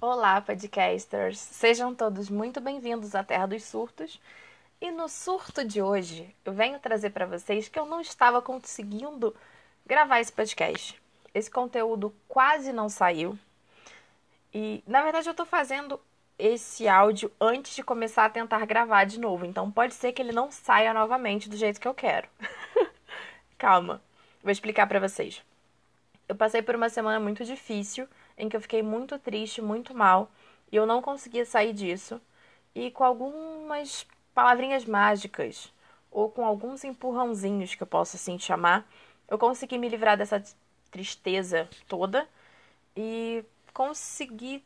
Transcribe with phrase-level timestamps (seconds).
[0.00, 1.40] Olá, podcasters!
[1.40, 4.20] Sejam todos muito bem-vindos à Terra dos Surtos.
[4.80, 9.34] E no surto de hoje, eu venho trazer para vocês que eu não estava conseguindo
[9.84, 11.02] gravar esse podcast.
[11.34, 13.36] Esse conteúdo quase não saiu.
[14.54, 16.00] E, na verdade, eu estou fazendo
[16.38, 19.44] esse áudio antes de começar a tentar gravar de novo.
[19.44, 22.28] Então, pode ser que ele não saia novamente do jeito que eu quero.
[23.58, 24.00] Calma,
[24.44, 25.42] vou explicar para vocês.
[26.28, 28.08] Eu passei por uma semana muito difícil
[28.38, 30.30] em que eu fiquei muito triste, muito mal,
[30.72, 32.20] e eu não conseguia sair disso.
[32.74, 35.72] E com algumas palavrinhas mágicas,
[36.10, 38.88] ou com alguns empurrãozinhos que eu posso assim chamar,
[39.28, 40.42] eu consegui me livrar dessa
[40.90, 42.26] tristeza toda
[42.96, 44.64] e consegui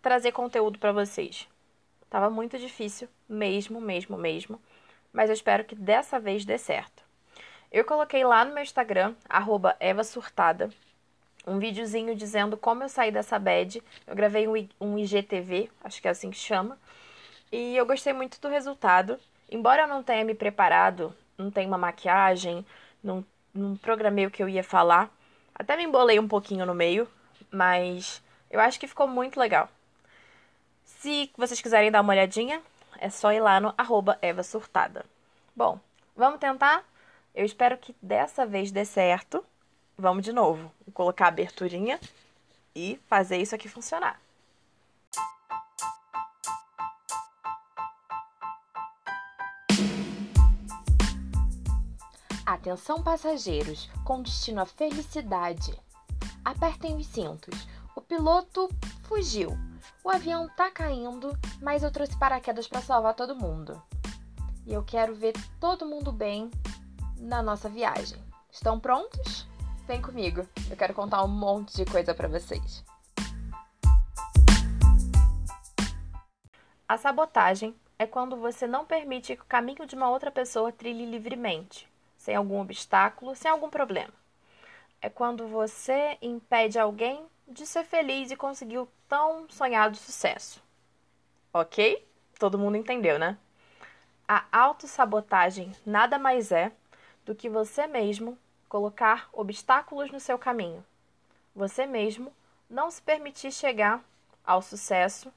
[0.00, 1.48] trazer conteúdo para vocês.
[2.08, 4.60] Tava muito difícil, mesmo, mesmo, mesmo,
[5.12, 7.02] mas eu espero que dessa vez dê certo.
[7.70, 9.14] Eu coloquei lá no meu Instagram,
[9.78, 10.70] @eva_surtada,
[11.48, 13.82] um videozinho dizendo como eu saí dessa bad.
[14.06, 14.46] Eu gravei
[14.80, 16.78] um, IGTV, acho que é assim que chama.
[17.50, 19.18] E eu gostei muito do resultado.
[19.50, 22.64] Embora eu não tenha me preparado, não tenha uma maquiagem,
[23.02, 25.10] não, não programei o que eu ia falar.
[25.54, 27.08] Até me embolei um pouquinho no meio,
[27.50, 29.68] mas eu acho que ficou muito legal.
[30.84, 32.60] Se vocês quiserem dar uma olhadinha,
[32.98, 35.04] é só ir lá no arroba Eva Surtada.
[35.54, 35.78] Bom,
[36.16, 36.84] vamos tentar?
[37.34, 39.44] Eu espero que dessa vez dê certo.
[40.00, 40.70] Vamos de novo.
[40.86, 41.98] Vou colocar a aberturinha
[42.72, 44.20] e fazer isso aqui funcionar.
[52.46, 55.76] Atenção passageiros, com destino à felicidade.
[56.44, 57.66] Apertem os cintos.
[57.96, 58.68] O piloto
[59.02, 59.50] fugiu.
[60.04, 63.82] O avião tá caindo, mas eu trouxe paraquedas para salvar todo mundo.
[64.64, 66.50] E eu quero ver todo mundo bem
[67.16, 68.22] na nossa viagem.
[68.52, 69.48] Estão prontos?
[69.88, 72.84] Vem comigo, eu quero contar um monte de coisa para vocês.
[76.86, 81.06] A sabotagem é quando você não permite que o caminho de uma outra pessoa trilhe
[81.06, 84.12] livremente, sem algum obstáculo, sem algum problema.
[85.00, 90.62] É quando você impede alguém de ser feliz e conseguir o tão sonhado sucesso.
[91.50, 92.06] Ok?
[92.38, 93.38] Todo mundo entendeu, né?
[94.28, 96.72] A autossabotagem nada mais é
[97.24, 98.36] do que você mesmo
[98.68, 100.84] colocar obstáculos no seu caminho.
[101.54, 102.32] Você mesmo
[102.68, 104.04] não se permitir chegar
[104.44, 105.32] ao sucesso,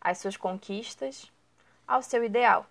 [0.00, 1.30] às suas conquistas,
[1.86, 2.66] ao seu ideal.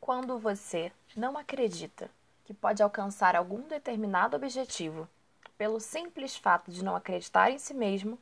[0.00, 2.10] Quando você não acredita
[2.44, 5.08] que pode alcançar algum determinado objetivo
[5.56, 8.18] pelo simples fato de não acreditar em si mesmo,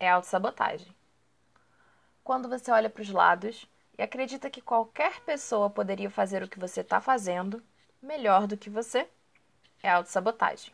[0.00, 0.92] é autossabotagem.
[2.24, 6.58] Quando você olha para os lados e acredita que qualquer pessoa poderia fazer o que
[6.58, 7.62] você está fazendo,
[8.04, 9.08] melhor do que você
[9.82, 10.72] é autossabotagem.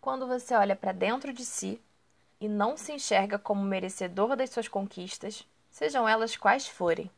[0.00, 1.80] Quando você olha para dentro de si
[2.40, 7.10] e não se enxerga como merecedor das suas conquistas, sejam elas quais forem.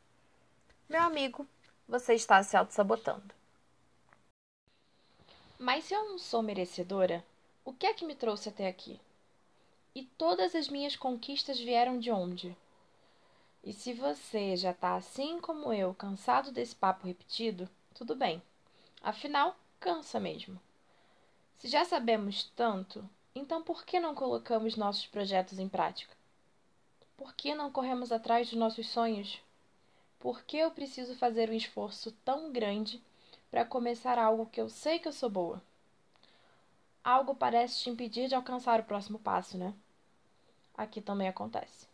[0.89, 1.47] Meu amigo,
[1.89, 3.35] você está se autossabotando.
[5.59, 7.25] Mas se eu não sou merecedora,
[7.65, 9.01] o que é que me trouxe até aqui?
[9.95, 12.55] E todas as minhas conquistas vieram de onde?
[13.63, 18.43] E se você já está assim como eu, cansado desse papo repetido, tudo bem.
[19.05, 20.59] Afinal, cansa mesmo.
[21.59, 26.17] Se já sabemos tanto, então por que não colocamos nossos projetos em prática?
[27.15, 29.43] Por que não corremos atrás dos nossos sonhos?
[30.19, 32.99] Por que eu preciso fazer um esforço tão grande
[33.51, 35.63] para começar algo que eu sei que eu sou boa?
[37.05, 39.75] Algo parece te impedir de alcançar o próximo passo, né?
[40.75, 41.87] Aqui também acontece.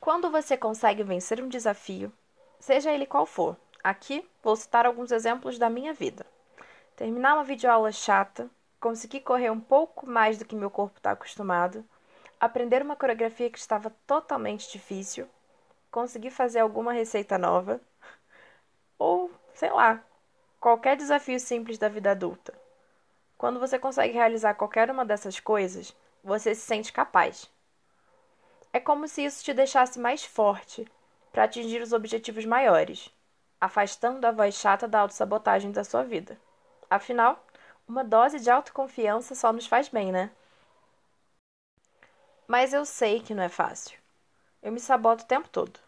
[0.00, 2.10] Quando você consegue vencer um desafio,
[2.58, 3.54] seja ele qual for,
[3.86, 6.26] Aqui vou citar alguns exemplos da minha vida.
[6.96, 11.84] Terminar uma videoaula chata, conseguir correr um pouco mais do que meu corpo está acostumado,
[12.40, 15.28] aprender uma coreografia que estava totalmente difícil,
[15.88, 17.80] conseguir fazer alguma receita nova,
[18.98, 20.02] ou, sei lá,
[20.58, 22.52] qualquer desafio simples da vida adulta.
[23.38, 25.94] Quando você consegue realizar qualquer uma dessas coisas,
[26.24, 27.48] você se sente capaz.
[28.72, 30.84] É como se isso te deixasse mais forte
[31.30, 33.14] para atingir os objetivos maiores
[33.60, 36.38] afastando a voz chata da autossabotagem da sua vida.
[36.88, 37.44] Afinal,
[37.88, 40.30] uma dose de autoconfiança só nos faz bem, né?
[42.46, 43.98] Mas eu sei que não é fácil.
[44.62, 45.78] Eu me saboto o tempo todo.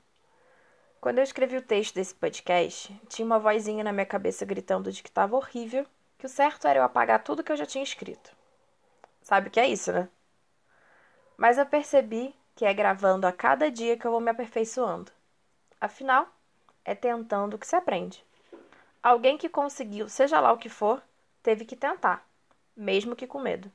[1.00, 5.03] Quando eu escrevi o texto desse podcast, tinha uma vozinha na minha cabeça gritando de
[5.03, 5.87] que estava horrível,
[6.19, 8.32] que o certo era eu apagar tudo que eu já tinha escrito.
[9.23, 10.09] Sabe o que é isso, né?
[11.37, 15.12] Mas eu percebi que é gravando a cada dia que eu vou me aperfeiçoando.
[15.81, 16.29] Afinal,
[16.88, 18.25] é tentando que se aprende.
[19.02, 21.02] Alguém que conseguiu, seja lá o que for,
[21.43, 22.26] teve que tentar,
[22.75, 23.70] mesmo que com medo.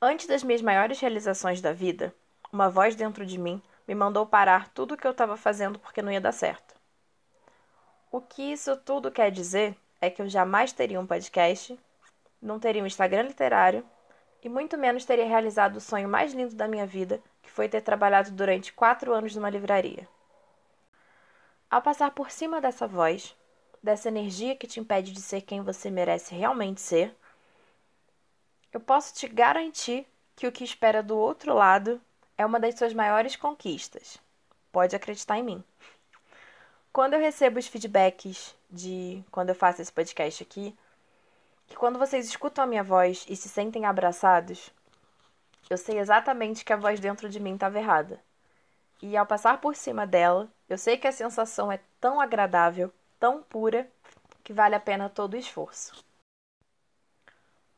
[0.00, 2.14] Antes das minhas maiores realizações da vida,
[2.52, 6.00] uma voz dentro de mim me mandou parar tudo o que eu estava fazendo porque
[6.00, 6.76] não ia dar certo.
[8.12, 11.76] O que isso tudo quer dizer é que eu jamais teria um podcast,
[12.40, 13.84] não teria um Instagram literário
[14.40, 17.80] e muito menos teria realizado o sonho mais lindo da minha vida, que foi ter
[17.80, 20.08] trabalhado durante quatro anos numa livraria.
[21.70, 23.34] Ao passar por cima dessa voz,
[23.82, 27.14] dessa energia que te impede de ser quem você merece realmente ser,
[28.72, 32.00] eu posso te garantir que o que espera do outro lado
[32.38, 34.18] é uma das suas maiores conquistas.
[34.70, 35.64] Pode acreditar em mim.
[36.92, 40.76] Quando eu recebo os feedbacks de quando eu faço esse podcast aqui,
[41.66, 44.70] que quando vocês escutam a minha voz e se sentem abraçados,
[45.68, 48.20] eu sei exatamente que a voz dentro de mim estava errada.
[49.02, 53.42] E ao passar por cima dela, eu sei que a sensação é tão agradável, tão
[53.42, 53.88] pura,
[54.42, 56.04] que vale a pena todo o esforço.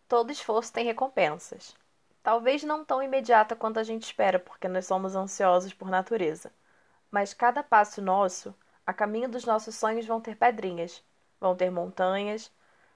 [0.07, 1.77] Todo esforço tem recompensas.
[2.23, 6.53] Talvez não tão imediata quanto a gente espera, porque nós somos ansiosos por natureza.
[7.11, 8.55] Mas cada passo nosso,
[8.87, 11.03] a caminho dos nossos sonhos, vão ter pedrinhas,
[11.41, 12.51] vão ter montanhas,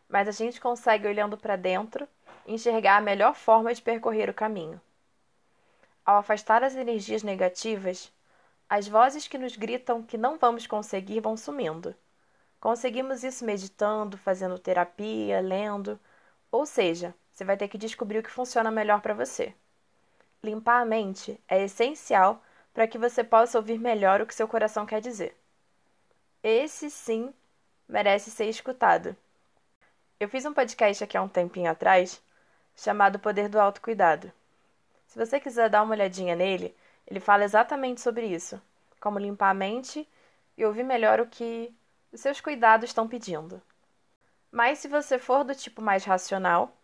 [0.09, 2.07] mas a gente consegue, olhando para dentro,
[2.47, 4.81] enxergar a melhor forma de percorrer o caminho.
[6.05, 8.13] Ao afastar as energias negativas,
[8.73, 11.95] as vozes que nos gritam que não vamos conseguir vão sumindo.
[12.59, 16.01] Conseguimos isso meditando, fazendo terapia, lendo
[16.51, 19.55] ou seja, você vai ter que descobrir o que funciona melhor para você.
[20.43, 22.43] Limpar a mente é essencial
[22.73, 25.37] para que você possa ouvir melhor o que seu coração quer dizer.
[26.43, 27.31] Esse sim
[27.87, 29.15] merece ser escutado.
[30.19, 32.23] Eu fiz um podcast aqui há um tempinho atrás
[32.75, 34.33] chamado Poder do Autocuidado.
[35.07, 36.75] Se você quiser dar uma olhadinha nele,
[37.07, 38.61] ele fala exatamente sobre isso:
[39.01, 40.09] como limpar a mente
[40.57, 41.75] e ouvir melhor o que
[42.13, 43.61] os seus cuidados estão pedindo.
[44.51, 46.77] Mas se você for do tipo mais racional,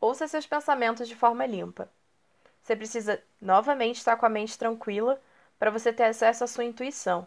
[0.00, 1.88] ouça seus pensamentos de forma limpa.
[2.62, 5.20] Você precisa novamente estar com a mente tranquila
[5.58, 7.26] para você ter acesso à sua intuição.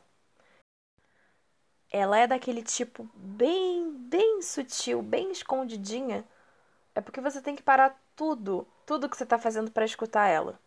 [1.91, 6.25] Ela é daquele tipo bem, bem sutil, bem escondidinha.
[6.93, 10.59] É porque você tem que parar tudo, tudo que você está fazendo para escutar ela.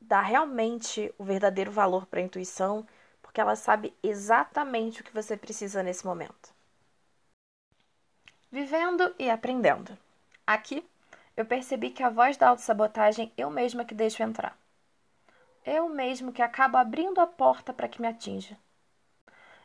[0.00, 2.86] Dá realmente o verdadeiro valor para a intuição,
[3.22, 6.54] porque ela sabe exatamente o que você precisa nesse momento.
[8.50, 9.96] Vivendo e aprendendo.
[10.46, 10.88] Aqui,
[11.36, 14.56] eu percebi que a voz da autossabotagem eu mesma que deixo entrar.
[15.64, 18.56] Eu mesmo que acabo abrindo a porta para que me atinja.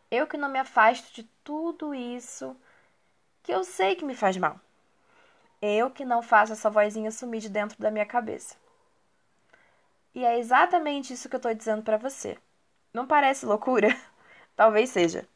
[0.10, 2.58] Eu que não me afasto de tudo isso
[3.44, 4.60] que eu sei que me faz mal.
[5.62, 8.56] Eu que não faço essa vozinha sumir de dentro da minha cabeça.
[10.14, 12.38] E é exatamente isso que eu estou dizendo para você.
[12.94, 13.90] Não parece loucura?
[14.56, 15.28] Talvez seja.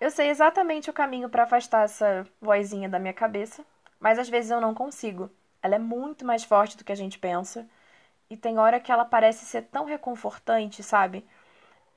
[0.00, 3.64] Eu sei exatamente o caminho para afastar essa vozinha da minha cabeça,
[4.00, 5.30] mas às vezes eu não consigo.
[5.62, 7.68] Ela é muito mais forte do que a gente pensa.
[8.30, 11.26] E tem hora que ela parece ser tão reconfortante, sabe?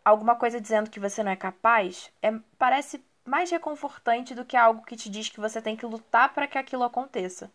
[0.05, 4.85] Alguma coisa dizendo que você não é capaz é, parece mais reconfortante do que algo
[4.85, 7.51] que te diz que você tem que lutar para que aquilo aconteça.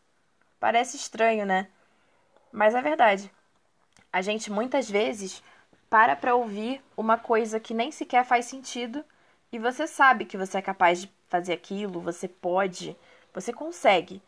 [0.61, 1.69] Parece estranho, né?
[2.53, 3.31] Mas é verdade.
[4.13, 5.43] A gente muitas vezes
[5.91, 9.05] para para ouvir uma coisa que nem sequer faz sentido
[9.53, 12.97] e você sabe que você é capaz de fazer aquilo, você pode,
[13.33, 14.23] você consegue.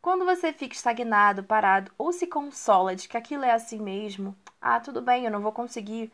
[0.00, 4.80] Quando você fica estagnado, parado ou se consola de que aquilo é assim mesmo, ah,
[4.80, 6.12] tudo bem, eu não vou conseguir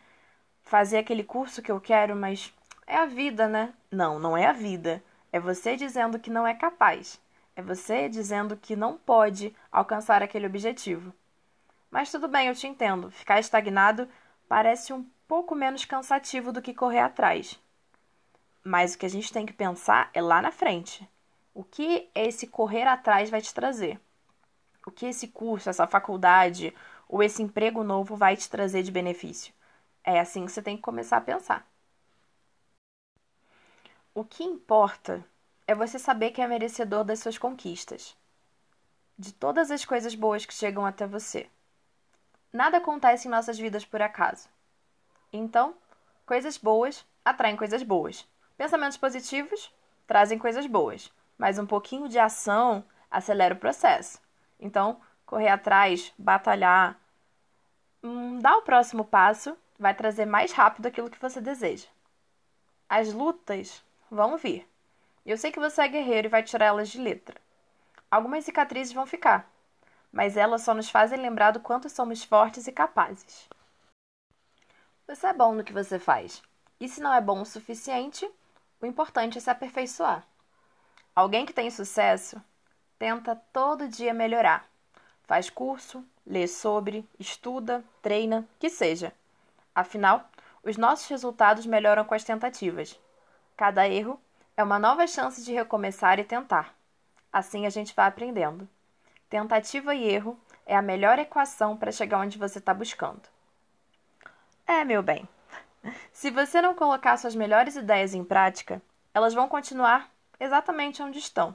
[0.62, 2.52] fazer aquele curso que eu quero, mas
[2.87, 3.72] é a vida, né?
[3.90, 5.02] Não, não é a vida.
[5.32, 7.20] É você dizendo que não é capaz.
[7.56, 11.12] É você dizendo que não pode alcançar aquele objetivo.
[11.90, 13.11] Mas tudo bem, eu te entendo.
[13.11, 14.09] Ficar estagnado
[14.49, 17.59] parece um pouco menos cansativo do que correr atrás.
[18.62, 21.09] Mas o que a gente tem que pensar é lá na frente.
[21.54, 24.00] O que esse correr atrás vai te trazer?
[24.87, 26.75] O que esse curso, essa faculdade
[27.09, 29.52] ou esse emprego novo vai te trazer de benefício?
[30.04, 31.66] É assim que você tem que começar a pensar.
[34.14, 35.25] O que importa
[35.66, 38.16] é você saber que é merecedor das suas conquistas,
[39.18, 41.49] de todas as coisas boas que chegam até você.
[42.52, 44.48] Nada acontece em nossas vidas por acaso.
[45.32, 45.74] Então,
[46.24, 48.26] coisas boas atraem coisas boas.
[48.56, 49.72] Pensamentos positivos
[50.06, 54.20] trazem coisas boas, mas um pouquinho de ação acelera o processo.
[54.58, 56.98] Então, correr atrás, batalhar,
[58.02, 61.86] hum, dar o próximo passo vai trazer mais rápido aquilo que você deseja.
[62.88, 64.66] As lutas vão vir.
[65.24, 67.38] Eu sei que você é guerreiro e vai tirar elas de letra.
[68.10, 69.50] Algumas cicatrizes vão ficar,
[70.18, 73.48] mas elas só nos fazem lembrar do quanto somos fortes e capazes.
[75.06, 76.42] Você é bom no que você faz.
[76.80, 78.28] E se não é bom o suficiente,
[78.80, 80.26] o importante é se aperfeiçoar.
[81.14, 82.42] Alguém que tem sucesso
[82.98, 84.68] tenta todo dia melhorar.
[85.22, 89.12] Faz curso, lê sobre, estuda, treina, que seja.
[89.72, 90.28] Afinal,
[90.64, 92.98] os nossos resultados melhoram com as tentativas.
[93.56, 94.20] Cada erro
[94.56, 96.75] é uma nova chance de recomeçar e tentar.
[97.32, 98.68] Assim a gente vai aprendendo.
[99.28, 103.23] Tentativa e erro é a melhor equação para chegar onde você está buscando.
[104.66, 105.28] É, meu bem.
[106.12, 108.82] Se você não colocar suas melhores ideias em prática,
[109.14, 111.54] elas vão continuar exatamente onde estão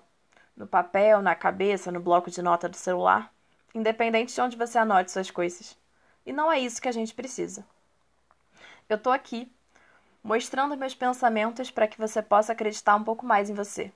[0.56, 3.34] no papel, na cabeça, no bloco de nota do celular,
[3.74, 5.77] independente de onde você anote suas coisas.
[6.25, 7.65] E não é isso que a gente precisa.
[8.88, 9.51] Eu tô aqui
[10.24, 13.92] mostrando meus pensamentos para que você possa acreditar um pouco mais em você.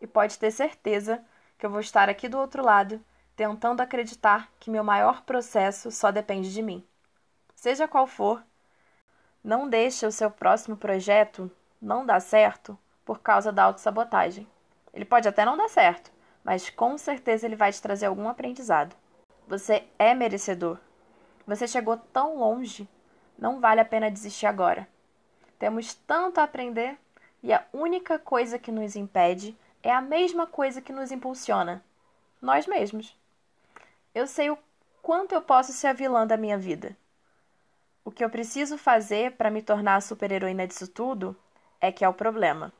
[0.00, 1.22] E pode ter certeza
[1.58, 6.10] que eu vou estar aqui do outro lado, tentando acreditar que meu maior processo só
[6.10, 6.86] depende de mim.
[7.54, 8.42] Seja qual for,
[9.42, 11.50] não deixe o seu próximo projeto
[11.80, 14.46] não dar certo por causa da autossabotagem.
[14.92, 16.12] Ele pode até não dar certo,
[16.44, 18.94] mas com certeza ele vai te trazer algum aprendizado.
[19.46, 20.78] Você é merecedor.
[21.46, 22.88] Você chegou tão longe,
[23.38, 24.86] não vale a pena desistir agora.
[25.58, 26.98] Temos tanto a aprender
[27.42, 31.84] e a única coisa que nos impede é a mesma coisa que nos impulsiona:
[32.40, 33.16] nós mesmos.
[34.14, 34.58] Eu sei o
[35.02, 36.96] quanto eu posso ser a vilã da minha vida.
[38.04, 41.36] O que eu preciso fazer para me tornar a super-heroína disso tudo
[41.80, 42.72] é que é o problema.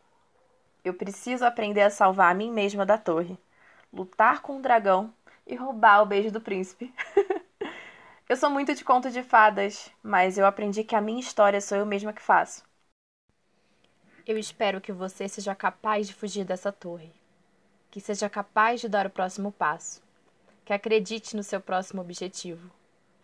[0.84, 3.38] Eu preciso aprender a salvar a mim mesma da torre,
[3.92, 5.12] lutar com o dragão
[5.46, 6.92] e roubar o beijo do príncipe.
[8.28, 11.78] eu sou muito de conto de fadas, mas eu aprendi que a minha história sou
[11.78, 12.67] eu mesma que faço.
[14.28, 17.10] Eu espero que você seja capaz de fugir dessa torre,
[17.90, 20.02] que seja capaz de dar o próximo passo,
[20.66, 22.70] que acredite no seu próximo objetivo.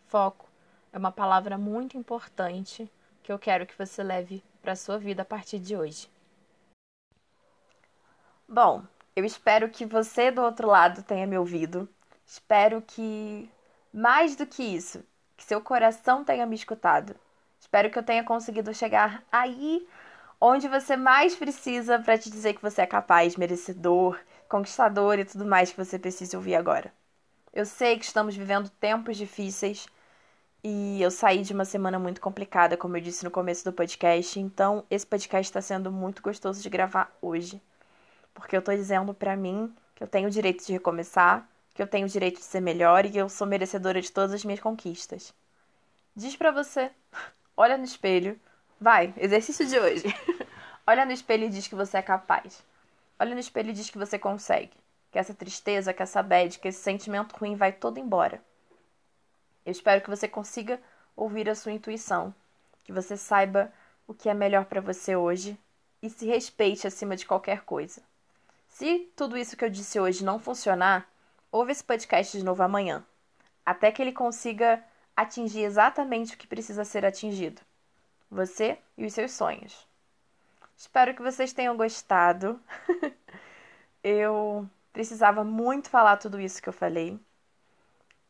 [0.06, 0.48] Foco
[0.90, 2.90] é uma palavra muito importante
[3.22, 6.08] que eu quero que você leve para a sua vida a partir de hoje.
[8.48, 8.82] Bom,
[9.14, 11.86] eu espero que você do outro lado tenha me ouvido.
[12.26, 13.50] Espero que,
[13.92, 15.04] mais do que isso,
[15.36, 17.14] que seu coração tenha me escutado.
[17.60, 19.86] Espero que eu tenha conseguido chegar aí
[20.46, 25.46] onde você mais precisa para te dizer que você é capaz, merecedor, conquistador e tudo
[25.46, 26.92] mais que você precisa ouvir agora.
[27.50, 29.86] Eu sei que estamos vivendo tempos difíceis
[30.62, 34.38] e eu saí de uma semana muito complicada, como eu disse no começo do podcast,
[34.38, 37.58] então esse podcast está sendo muito gostoso de gravar hoje
[38.34, 41.86] porque eu tô dizendo para mim que eu tenho o direito de recomeçar, que eu
[41.86, 44.60] tenho o direito de ser melhor e que eu sou merecedora de todas as minhas
[44.60, 45.32] conquistas.
[46.14, 46.90] Diz para você,
[47.56, 48.38] olha no espelho,
[48.84, 50.04] vai, exercício de hoje.
[50.86, 52.62] olha no espelho e diz que você é capaz.
[53.18, 54.76] Olha no espelho e diz que você consegue.
[55.10, 58.44] Que essa tristeza, que essa bad, que esse sentimento ruim vai todo embora.
[59.64, 60.78] Eu espero que você consiga
[61.16, 62.34] ouvir a sua intuição,
[62.84, 63.72] que você saiba
[64.06, 65.58] o que é melhor para você hoje
[66.02, 68.02] e se respeite acima de qualquer coisa.
[68.68, 71.08] Se tudo isso que eu disse hoje não funcionar,
[71.50, 73.02] ouve esse podcast de novo amanhã,
[73.64, 74.84] até que ele consiga
[75.16, 77.62] atingir exatamente o que precisa ser atingido.
[78.34, 79.86] Você e os seus sonhos.
[80.76, 82.60] Espero que vocês tenham gostado.
[84.02, 87.16] eu precisava muito falar tudo isso que eu falei.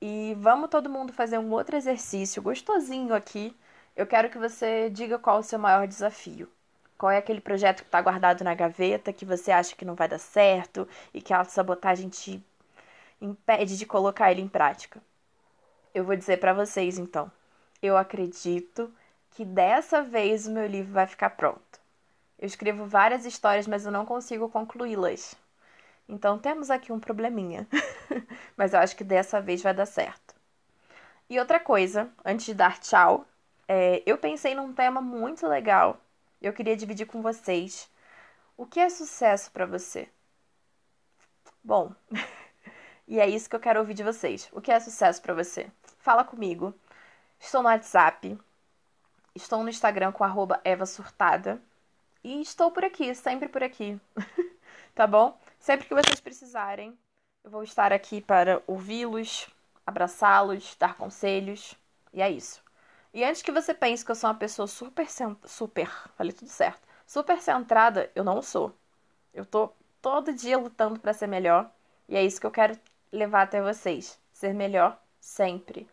[0.03, 3.57] E vamos todo mundo fazer um outro exercício gostosinho aqui.
[3.97, 6.53] Eu quero que você diga qual o seu maior desafio.
[6.99, 10.07] Qual é aquele projeto que está guardado na gaveta que você acha que não vai
[10.07, 12.45] dar certo e que a sabotagem te
[13.23, 15.01] impede de colocar ele em prática?
[15.95, 17.33] Eu vou dizer para vocês então.
[17.81, 18.93] Eu acredito
[19.35, 21.81] que dessa vez o meu livro vai ficar pronto.
[22.39, 25.35] Eu escrevo várias histórias, mas eu não consigo concluí-las.
[26.09, 27.69] Então temos aqui um probleminha.
[28.57, 30.35] mas eu acho que dessa vez vai dar certo.
[31.29, 33.27] E outra coisa, antes de dar tchau,
[33.69, 36.01] é, eu pensei num tema muito legal
[36.47, 37.89] eu queria dividir com vocês.
[38.57, 40.09] O que é sucesso para você?
[41.63, 41.95] Bom,
[43.09, 44.49] e é isso que eu quero ouvir de vocês.
[44.53, 45.71] O que é sucesso para você?
[45.99, 46.75] Fala comigo.
[47.41, 48.39] Estou no WhatsApp,
[49.35, 51.61] estou no Instagram com arroba Eva Surtada
[52.23, 54.01] e estou por aqui, sempre por aqui.
[54.95, 55.39] tá bom?
[55.59, 56.97] Sempre que vocês precisarem,
[57.43, 59.49] eu vou estar aqui para ouvi-los,
[59.87, 61.75] abraçá-los, dar conselhos.
[62.13, 62.63] E é isso.
[63.13, 65.07] E antes que você pense que eu sou uma pessoa super,
[65.45, 68.75] super, falei tudo certo, super centrada, eu não sou.
[69.33, 71.71] Eu tô todo dia lutando para ser melhor
[72.09, 72.79] e é isso que eu quero
[73.13, 74.19] levar até vocês.
[74.33, 75.89] Ser melhor sempre.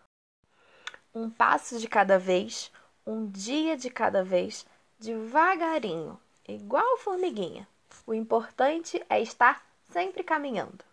[1.14, 2.72] Um passo de cada vez,
[3.06, 4.66] um dia de cada vez,
[5.00, 7.68] devagarinho, igual formiguinha.
[8.06, 10.84] O importante é estar sempre caminhando.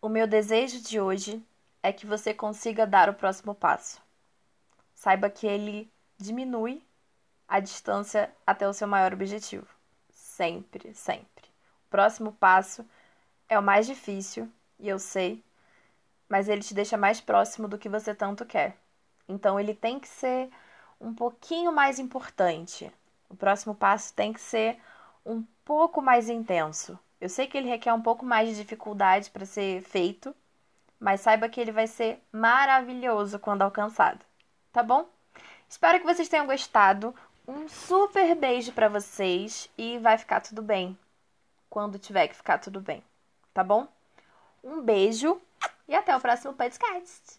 [0.00, 1.42] O meu desejo de hoje
[1.82, 4.00] é que você consiga dar o próximo passo
[4.98, 6.82] saiba que ele diminui
[7.46, 9.66] a distância até o seu maior objetivo.
[10.10, 11.46] Sempre, sempre.
[11.86, 12.84] O próximo passo
[13.48, 15.42] é o mais difícil e eu sei
[16.28, 18.76] mas ele te deixa mais próximo do que você tanto quer.
[19.28, 20.50] Então ele tem que ser
[21.00, 22.90] um pouquinho mais importante.
[23.28, 24.78] O próximo passo tem que ser
[25.24, 26.98] um pouco mais intenso.
[27.20, 30.34] Eu sei que ele requer um pouco mais de dificuldade para ser feito,
[30.98, 34.24] mas saiba que ele vai ser maravilhoso quando alcançado,
[34.72, 35.06] tá bom?
[35.68, 37.14] Espero que vocês tenham gostado.
[37.46, 40.98] Um super beijo para vocês e vai ficar tudo bem
[41.68, 43.02] quando tiver que ficar tudo bem,
[43.52, 43.86] tá bom?
[44.62, 45.40] Um beijo
[45.86, 47.38] e até o próximo podcast.